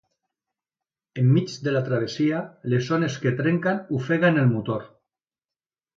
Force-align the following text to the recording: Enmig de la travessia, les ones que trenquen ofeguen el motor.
Enmig 1.23 1.57
de 1.67 1.75
la 1.75 1.83
travessia, 1.91 2.39
les 2.75 2.89
ones 2.97 3.21
que 3.27 3.35
trenquen 3.43 3.85
ofeguen 4.01 4.45
el 4.45 4.51
motor. 4.55 4.83